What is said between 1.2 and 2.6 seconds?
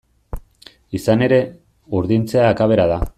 ere, urdintzea